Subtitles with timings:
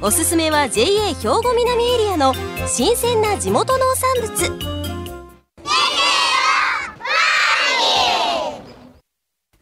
[0.00, 2.34] おすすめは JA 兵庫南エリアの
[2.66, 4.72] 新鮮な地元農産物。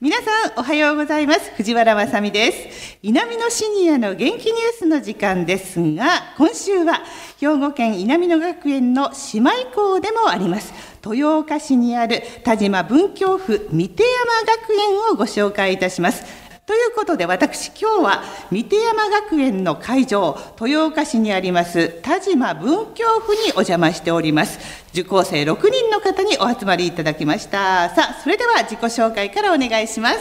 [0.00, 1.50] 皆さんおはようございます。
[1.56, 2.98] 藤原まさです。
[3.02, 7.02] 南のシニアの元気ニュースの時間ですが今週は
[7.38, 10.72] 兵庫県稲美野学園の姉妹校でもあります。
[11.04, 14.12] 豊岡市にある田島文京区三手山
[14.58, 16.39] 学園をご紹介いたします。
[16.70, 24.60] ということで私今日は三手山学園の会場豊岡市にあります田島文京区にお邪魔しております。
[24.92, 27.90] 受講生6人の方にお集まりいただきました。
[27.90, 30.18] さあそれでは自己紹介からお願いします。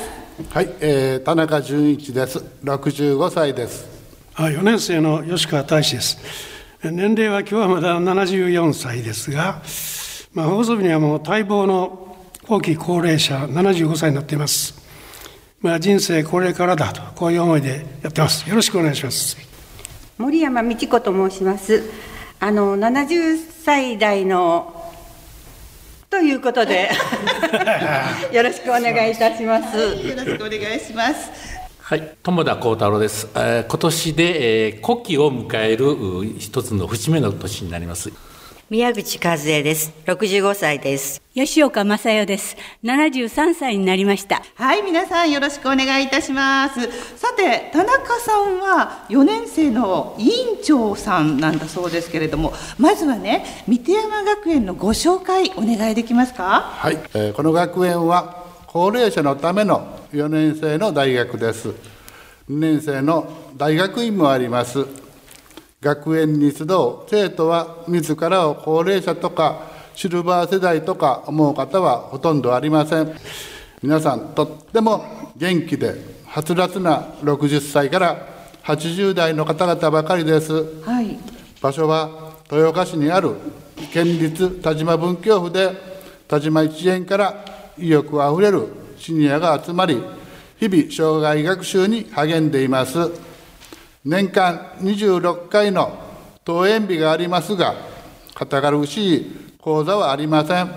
[0.50, 2.44] はい、えー、田中純一です。
[2.64, 3.88] 65歳です。
[4.33, 6.17] あ4年生の吉川大志です。
[6.81, 9.61] 年齢は今日はまだ74歳ですが、
[10.33, 14.78] まあ、放送日にはもう待望の後期高齢者75歳になっています
[15.61, 18.49] まあ、人生これからだとこういう思いでやってます。
[18.49, 19.38] よろしくお願いします。
[20.17, 21.83] 森山美智子と申します。
[22.39, 24.73] あの70歳代の
[26.09, 26.89] ということで
[28.31, 31.30] よろしくお願いいたします、はい、よろしくお願いします。
[31.81, 33.27] はい、友田幸太郎です。
[33.35, 38.11] えー、今年で、えー、古希を迎える一つの節目の年になります。
[38.70, 39.92] 宮口和恵です。
[40.06, 41.23] 65歳です。
[41.34, 42.56] 吉岡正代です。
[42.84, 44.44] 73歳になりました。
[44.53, 46.80] はい、皆さんよろしくお願いいたします。
[47.17, 56.70] さて、田中さんは4年生の委員長さんなんだそうですけれども、まずはね、三手山学園のご紹介お願いできますか？
[56.76, 61.70] はい、えー、この学園は高齢者のための4年生の大学です。
[61.70, 61.73] 2
[62.49, 64.86] 年生の大学院もあります。
[65.82, 66.67] 学園に集う
[67.08, 69.62] 生徒は自らを高齢者とか
[69.95, 73.16] シルバー世代とか思う方はほとんどありません。
[73.82, 75.95] 皆さんとっても元気で
[76.26, 78.28] はつらつな60歳から
[78.64, 81.17] 80代の方々ばかりです、はい、
[81.62, 83.36] 場所は豊岡市にある
[83.94, 85.72] 県立田島文京区で
[86.28, 87.46] 田島一園から
[87.78, 88.67] 意欲あふれる
[88.98, 90.04] シニアが集まり
[90.60, 93.29] 日々障害学習に励んでいます
[94.05, 95.98] 年間26回の
[96.45, 97.76] 登園日がありますが、
[98.33, 100.71] 堅苦しい講座はありません。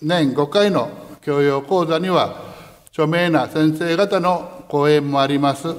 [0.00, 0.88] 年5回の
[1.22, 2.50] 教養講座には、
[2.92, 5.68] 著名な先生方の講演もあります。
[5.68, 5.78] 今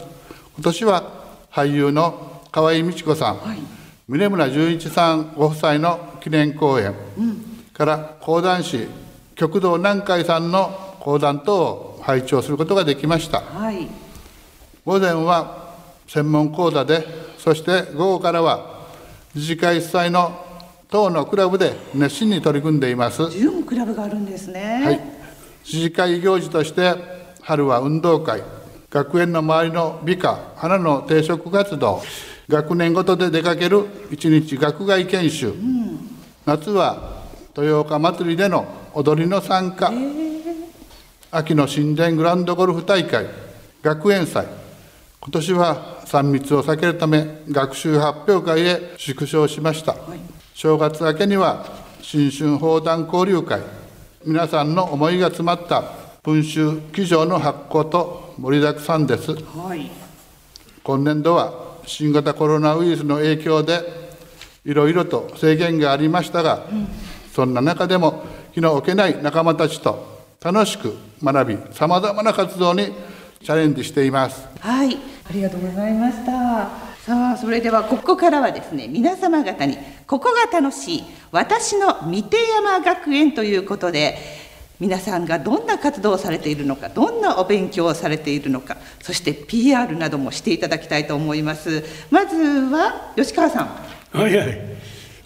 [0.64, 1.22] 年は
[1.52, 3.60] 俳優の河合美智子さん、はい、
[4.08, 8.88] 峰村純一さんご夫妻の記念講演、うん、から講談師
[9.36, 13.88] 極道南海さんの講談等を拝聴することができました、はい、
[14.86, 15.61] 午前は
[16.12, 17.08] 専門講座で、
[17.38, 18.86] そして午後からは
[19.34, 20.46] 自治会主催の
[20.90, 23.30] 党のクラブで熱心に取り組んでいます。
[23.32, 24.82] 十分クラブがあるんですね。
[24.84, 25.00] はい。
[25.64, 26.96] 自治会行事として、
[27.42, 28.44] 春は運動会、
[28.90, 32.02] 学園の周りの美化、花の定食活動、
[32.50, 35.98] 学年ごとで出かける一日学外研修、うん、
[36.46, 37.24] 夏は
[37.56, 39.90] 豊岡祭りでの踊りの参加、
[41.32, 43.28] 秋の神殿グランドゴルフ大会、
[43.82, 44.46] 学園祭、
[45.22, 50.20] 今年は3密を避けるため学習発表会へ縮小しました、はい、
[50.54, 51.66] 正月明けには
[52.02, 53.62] 新春砲弾交流会。
[54.26, 55.84] 皆さんの思いが詰まった
[56.22, 59.90] 文集記上の発行と盛りだくさんです、はい、
[60.84, 63.80] 今年度は新型コロナウイルスの影響で
[64.66, 66.88] いろいろと制限がありましたが、うん、
[67.34, 68.24] そんな中でも
[68.54, 70.94] 気の置けない仲間たちと楽しく
[71.24, 72.94] 学びさまざまな活動に
[73.42, 74.46] チャレンジしています。
[74.60, 74.98] はい
[75.32, 76.70] ありがとうございました。
[77.06, 84.18] さあそれではここからはですね皆様方にここが楽しい私の三手山学園ということで
[84.80, 91.82] 皆さんがどんな活動をされているのかどんなお勉強をされているのかそして PR などもしていただきたいと思います。
[92.12, 94.18] まずは吉川さん。
[94.20, 94.60] はいはい。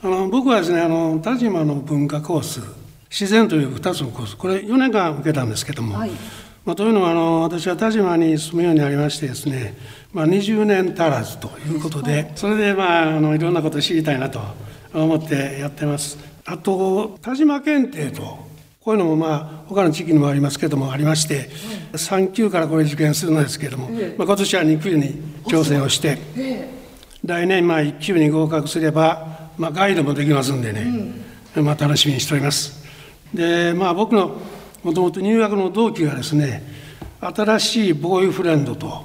[0.04, 2.62] あの僕はですねあの田島の文化コース
[3.10, 6.12] 自然という2つのコースこれ4年間受けたんですけども、はい
[6.66, 9.78] まあ、というのはあの私は田島に住むようになりましてですね、
[10.12, 14.42] まあ、20年足らずということでそれでまああのいろんなことを知りたいなと
[14.92, 16.18] 思ってやってます。
[16.46, 18.22] あと田島検定と
[18.82, 21.50] こういうのもまあ他の地域にもありますけどもありまして
[21.94, 26.18] 3級からこれ受験するのですけども、まあ、今年は2級に挑戦をして
[27.24, 30.86] 来年まあ1級に合格すれば、まあ、ガイドもできますんでね、
[31.56, 32.84] うん、まあ、楽しみにしております。
[33.34, 34.38] でまあ僕の
[34.86, 36.62] もともと入学の同期がですね
[37.20, 39.04] 新しいボーイフレンドと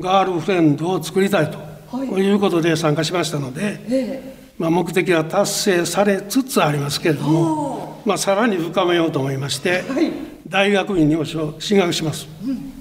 [0.00, 1.58] ガールフレンドを作りたいと、
[1.96, 4.20] はい、いうことで参加しましたので、
[4.58, 10.10] まあ、目的は達成されつつありますけれども、まあ、さらに深めようと思いまして、はい、
[10.48, 11.16] 大学院に
[11.60, 12.26] 進学します。
[12.44, 12.71] うん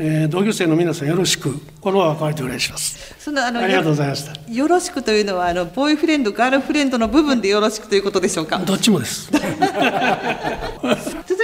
[0.00, 3.16] えー、同級生の皆さんよろしくこの輪を変えてお願いします。
[3.18, 4.52] そのあのありがとうございました。
[4.52, 8.58] よろしくというのはあのボーイフレンドガールフレンドの部分でよろしくということでしょうか？
[8.58, 9.28] どっちもです。
[9.34, 9.42] 続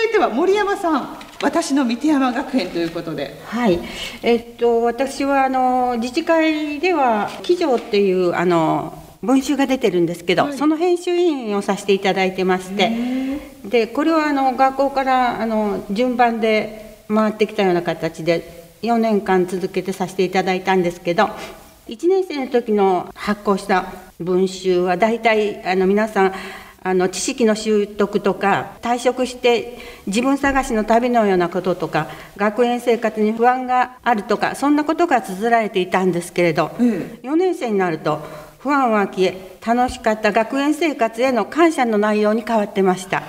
[0.04, 3.40] いては森山さん私の三手山学園ということで。
[3.44, 3.80] はい。
[4.22, 12.92] えっと私はあの自治会では記条っていうあの文集が出てるんですけど、はい、その編集委員をさせていただいてまして。
[13.64, 21.28] でこれはあの学校からあの順番で回ってきたような形で4年間続けてさせていただいたんですけど
[21.88, 23.86] 1年生の時の発行した
[24.18, 26.34] 文集は大体あの皆さん
[26.86, 36.88] あの知識の習得とか退職して自分探しの旅のようなこととか学園生活に不安があるとかそんなことが綴られていたんですけれど、うん、
[37.22, 38.20] 4年生になると
[38.58, 43.22] 不安は消え楽しかった学園生活への感謝の内容に変わってました。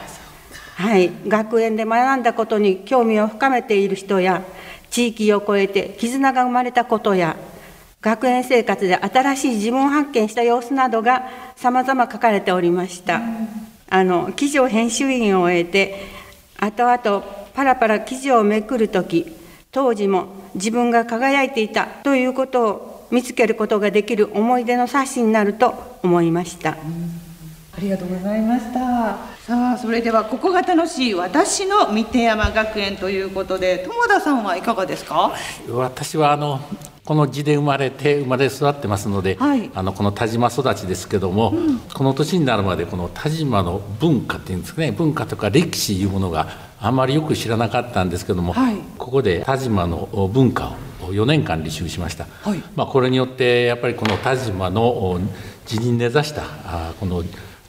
[0.76, 4.44] はい、学園で学んだことに興味を深めている人や
[4.90, 7.38] 地域を超えて絆が生まれたことや
[8.02, 13.22] 学園生活で新しい自分を発見した様子などが様々書かれておりました。
[13.88, 16.06] あの記事を編集員を終えて
[16.58, 17.22] 後々
[17.54, 19.34] パラパラ記事をめくる時
[19.72, 26.72] 当時も自分が輝いていたということを見つけることができる思い出の冊子になると思いました。
[26.72, 26.78] あ
[27.80, 29.35] りがとうございました。
[29.46, 35.34] さあ、それではここが楽しい私の三手山学園ということで、友田さんはいかがですか？
[35.70, 36.62] 私はあの
[37.06, 46.48] この地で生まれて生まれ育ってますので、はい、あのこの田島育ちですけども、うん、この年になるまでこの田島の文化っていうんですかね文化とか歴史いうものが
[46.82, 50.70] あんまりよく知らなかったんですけども、はい、ここで田島の文化
[51.04, 55.20] を4年間履修しました、はい、まあ、これによってやっぱりこの田島の
[55.68, 57.24] 地に根ざしたあこの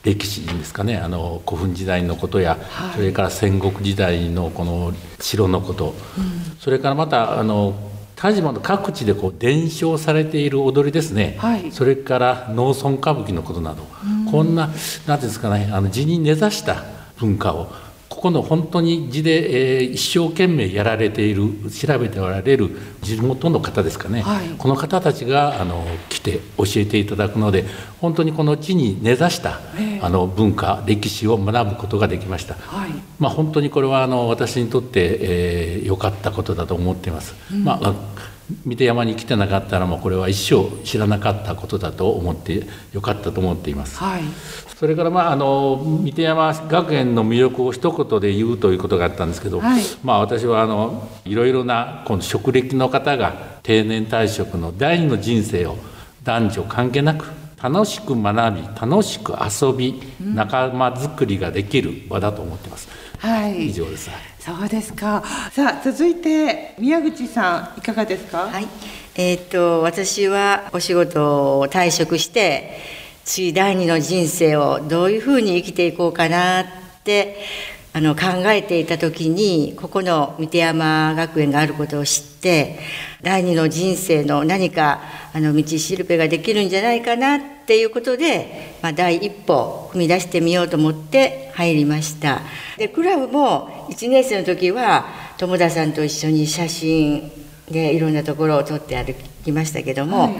[0.07, 7.75] 歴史ですかねあの古墳時代のことや、はい、それから戦国時代のこの城のこと、うん、それからまたあの
[8.15, 16.85] 田島の各地でこう伝承されている踊りですね、はい、それから農村歌舞伎のことなど、うん、こんな何ていうんですかねあの地に根ざした
[17.19, 17.69] 文化を
[18.17, 22.71] ここの本当に字で、えー、一生懸命やられている調べておられる
[23.03, 27.67] 地元の方ですかね、はい、この方たちがあの来て教えていただくので
[28.01, 29.61] 本当にこの地に根ざした、
[30.01, 37.35] あの文化歴史を学ぶことができました、はい、まあ、本当にこれはあの私にとって良、えー、かったことだと思っています。
[37.53, 37.95] うん、まあ
[38.65, 43.99] 三手山に来てなかったらもうこれは一生知らなかったことだと思ってよかったと思っています。
[43.99, 44.23] はい、
[44.77, 55.77] それからまああの三手山学園の魅力を一言で言うということがあったんですけど、はい、まあ私はあのいろいろなこの職歴の方が定年退職の第二の人生を
[56.23, 57.27] 男女関係なく
[57.61, 62.89] 楽しく学び楽しく遊び、仲間づくりができる場だと思ってます。
[63.19, 64.11] はい、以上です。
[64.39, 65.23] そうですか。
[65.53, 68.49] さあ続いて宮口さんいかがですか？
[68.49, 68.69] はい。
[69.17, 72.79] えー、っと私はお仕事を退職して
[73.25, 76.65] 次第二の人生をどういうふうに生きていこうかなっ
[77.03, 77.39] て
[77.97, 82.79] あの考えていた時にここの三手山学園があることを知って
[83.23, 85.01] 第二の人生の何か
[85.33, 92.43] あの道しるべができるんじゃないかなっていうことで、まあ、第一歩踏み出してみようと思って入りました。
[92.77, 95.07] でクラブも1年生の時は
[95.39, 97.33] 友田さんと一緒に写真
[97.71, 100.35] でいろんなところを撮って歩きましたけども、はい、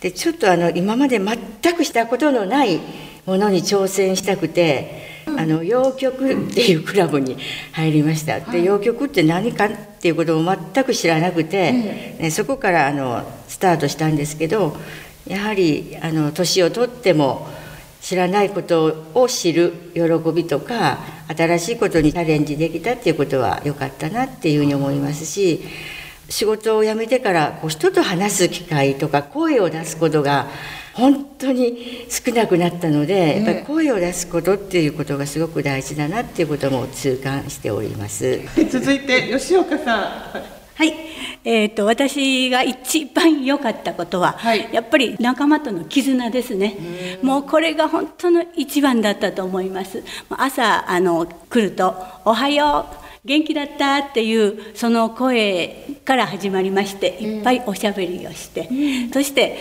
[0.00, 2.80] でちょっとあの今まで全くしたことのない
[3.26, 7.36] ものに挑戦したくてあの洋曲っていうクラブに
[7.72, 8.40] 入りました。
[8.40, 14.76] で洋曲って何かっていうことを全く知らなくて、ね、そこからあのスタートしたんですけど
[15.26, 17.48] やはりあの年をとっても
[18.00, 20.02] 知らないことを知る喜
[20.32, 20.98] びとか
[21.36, 25.64] 新しいことにチャレンジできたっていうことは良かったなっていうふうに思いますし
[26.28, 30.48] 仕事を辞めてからこう人と話す機会とか声を出すことが
[30.96, 38.40] 本当に少なくなったので、やっぱり声を出すことっていうことがすごく大事だなっていうことも痛感しております。
[38.70, 40.02] 続いて吉岡さん。
[40.76, 40.92] はい、
[41.44, 47.18] えーと、私が一番良かったことは、はい、やっぱり仲間との絆ですね。
[47.22, 50.02] もうこれが本当の一番だったと思います。
[50.30, 51.94] 朝あの来ると
[52.26, 53.98] 「おはよう」元気だった？
[53.98, 58.68] っていうその声から始まりましていっぱいおしゃべりをして、
[59.12, 59.56] そして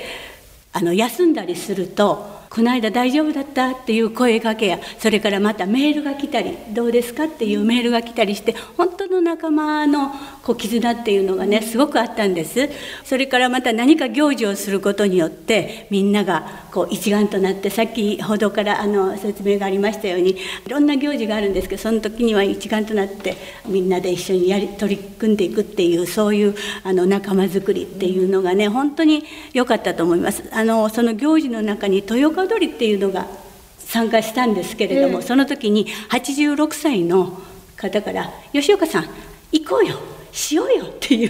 [0.78, 3.72] あの休んだりするとこの間大丈夫だった？
[3.72, 7.26] っていう声かけやそれからまたメールが来たりどうですか？
[7.26, 10.12] っていうメールが来たりして本当の仲間の
[10.44, 12.70] こう絆っていうのがねすごくあったんです。
[13.04, 20.32] それからまた何か行事をすることによってみんながこう一丸となってさっきほどからあの説明がありましたように
[20.66, 23.36] いろんな行事があるんですけどその時には一丸となって
[23.66, 29.24] みんなで一緒にやり取り組んでいくっていうそういうあの仲間づくりっていうのがね本当に
[29.54, 30.44] 良かったと思います。
[30.52, 33.28] あのその行事の中に豊川踊りっていうのが
[33.80, 37.42] 参加したんですけれども、えー、その時に86歳の
[37.78, 39.10] 方から「吉岡さん
[39.52, 39.98] 行こうよ」
[40.36, 41.30] しようよっていう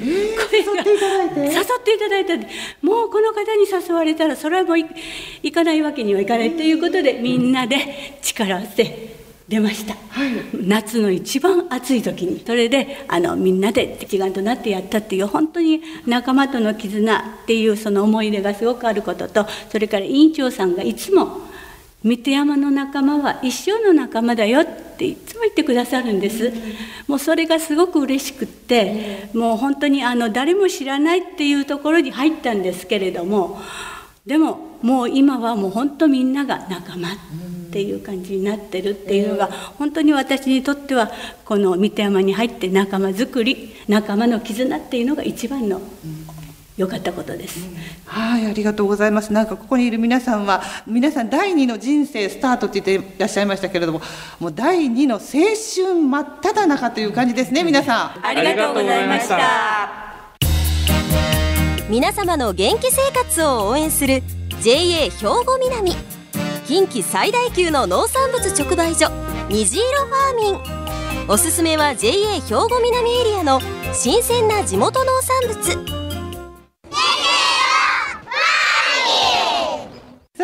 [0.50, 2.36] 声が、誘っていただいた
[2.82, 9.15] もうこの方に誘われたらそれはもう行かないわけにはいかないということでみんなで力を合わせて
[9.48, 12.44] 出ました、はい、夏の一番暑い時に。
[12.46, 21.42] それであのみんなで一丸となってやったっていう本当に仲間との絆っていうその思い出がすごくあることとそれから委員長さんがいつも
[22.04, 24.66] 「三手山の仲間は一生の仲間だよ」っ
[24.98, 26.52] ていつも言ってくださるんです。
[27.08, 33.62] もうそれがすごく嬉しくってもう本当にあの誰も知らないっていうところに入ったんですけれども
[34.26, 37.10] でももう今はもう本当みんなが仲間。
[37.76, 41.12] っていう感じになってるっていうのが本当に私にとっては
[41.44, 45.82] この三手山に入って仲間づくり仲間の絆っていうのが一番の
[46.78, 47.60] 良かったことです。
[48.06, 49.34] はい、ありがとうございます。
[49.34, 54.02] なんかここにいる皆さんは皆さん第二の人生スタートって言っていらっしゃいましたけれども、
[54.40, 58.26] もう第二の青春真っ只中という感じですね、皆さん。
[58.26, 59.38] ありがとうございました。
[61.90, 64.24] 皆様の元気生活を応援する
[64.62, 65.92] JA 兵庫南
[66.68, 69.12] 近畿最大級の農産物直売所
[69.50, 71.30] 虹色ファーミン。
[71.30, 73.60] おすすめは JA 兵庫南エリアの
[73.94, 76.05] 新鮮な地元農産物。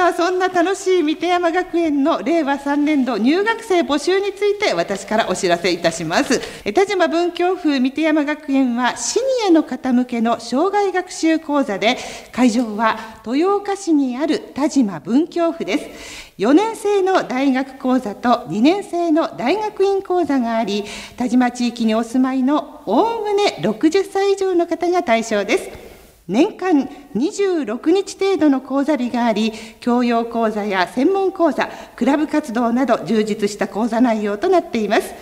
[0.02, 6.42] さあそんな楽しい三手山学園の令和3年度入学生募集について私からお知らせいたします。
[6.74, 12.00] 田島文教府三手山学園はシニアの方向けの障害学習講座で
[12.32, 16.34] 会場は豊岡市にある田島文教府です。
[16.40, 20.84] 4年生の大学講座と2年生の大学院講座があり
[21.16, 25.91] 田島地域にお住まいのおおむね60歳以上の方が対象です。
[26.32, 35.14] 年間26日程度の講座日があり教養講座や専門講座クラブ活動など充実した講座内容となっています。